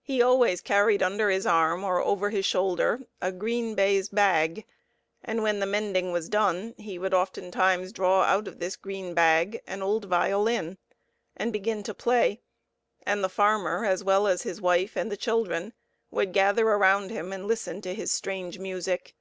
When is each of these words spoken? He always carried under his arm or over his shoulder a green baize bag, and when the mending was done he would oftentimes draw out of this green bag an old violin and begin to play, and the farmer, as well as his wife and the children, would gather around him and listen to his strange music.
He 0.00 0.22
always 0.22 0.62
carried 0.62 1.02
under 1.02 1.28
his 1.28 1.44
arm 1.44 1.84
or 1.84 2.00
over 2.00 2.30
his 2.30 2.46
shoulder 2.46 3.00
a 3.20 3.30
green 3.30 3.74
baize 3.74 4.08
bag, 4.08 4.64
and 5.22 5.42
when 5.42 5.60
the 5.60 5.66
mending 5.66 6.12
was 6.12 6.30
done 6.30 6.74
he 6.78 6.98
would 6.98 7.12
oftentimes 7.12 7.92
draw 7.92 8.22
out 8.22 8.48
of 8.48 8.58
this 8.58 8.74
green 8.74 9.12
bag 9.12 9.60
an 9.66 9.82
old 9.82 10.06
violin 10.06 10.78
and 11.36 11.52
begin 11.52 11.82
to 11.82 11.92
play, 11.92 12.40
and 13.04 13.22
the 13.22 13.28
farmer, 13.28 13.84
as 13.84 14.02
well 14.02 14.26
as 14.26 14.44
his 14.44 14.62
wife 14.62 14.96
and 14.96 15.12
the 15.12 15.16
children, 15.18 15.74
would 16.10 16.32
gather 16.32 16.66
around 16.66 17.10
him 17.10 17.30
and 17.30 17.46
listen 17.46 17.82
to 17.82 17.92
his 17.92 18.10
strange 18.10 18.58
music. 18.58 19.14